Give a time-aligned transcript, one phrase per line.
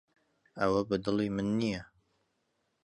[0.59, 1.81] ئەوە بەدڵی من نییە.